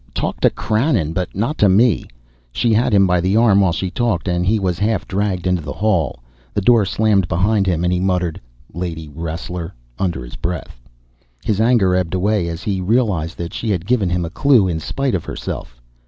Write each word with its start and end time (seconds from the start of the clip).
Talk 0.15 0.39
to 0.39 0.49
Krannon, 0.49 1.13
but 1.13 1.35
not 1.35 1.59
to 1.59 1.69
me." 1.69 2.05
She 2.51 2.73
had 2.73 2.91
him 2.91 3.05
by 3.05 3.21
the 3.21 3.37
arm 3.37 3.61
while 3.61 3.71
she 3.71 3.91
talked 3.91 4.27
and 4.27 4.43
he 4.43 4.57
was 4.57 4.79
half 4.79 5.07
dragged 5.07 5.43
to 5.43 5.51
the 5.61 5.71
hall. 5.73 6.23
The 6.55 6.61
door 6.61 6.85
slammed 6.85 7.27
behind 7.27 7.67
him 7.67 7.83
and 7.83 7.93
he 7.93 7.99
muttered 7.99 8.41
"lady 8.73 9.09
wrestler" 9.13 9.75
under 9.99 10.23
his 10.23 10.37
breath. 10.37 10.81
His 11.45 11.61
anger 11.61 11.93
ebbed 11.93 12.15
away 12.15 12.47
as 12.47 12.63
he 12.63 12.81
realized 12.81 13.37
that 13.37 13.53
she 13.53 13.69
had 13.69 13.85
given 13.85 14.09
him 14.09 14.25
a 14.25 14.31
clue 14.31 14.67
in 14.67 14.79
spite 14.79 15.13
of 15.13 15.25
herself. 15.25 15.79